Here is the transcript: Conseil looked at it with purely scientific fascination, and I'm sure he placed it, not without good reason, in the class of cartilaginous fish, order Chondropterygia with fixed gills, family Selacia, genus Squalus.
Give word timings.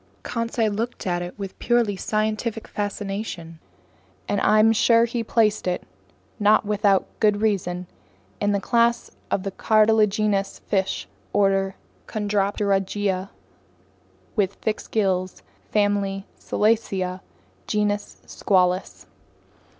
Conseil 0.23 0.71
looked 0.71 1.05
at 1.05 1.21
it 1.21 1.37
with 1.37 1.59
purely 1.59 1.95
scientific 1.95 2.67
fascination, 2.67 3.59
and 4.27 4.41
I'm 4.41 4.73
sure 4.73 5.05
he 5.05 5.23
placed 5.23 5.67
it, 5.67 5.83
not 6.39 6.65
without 6.65 7.05
good 7.19 7.39
reason, 7.39 7.85
in 8.39 8.51
the 8.51 8.59
class 8.59 9.11
of 9.29 9.45
cartilaginous 9.57 10.57
fish, 10.57 11.07
order 11.33 11.75
Chondropterygia 12.07 13.29
with 14.35 14.55
fixed 14.55 14.89
gills, 14.89 15.43
family 15.69 16.25
Selacia, 16.35 17.21
genus 17.67 18.23
Squalus. 18.25 19.05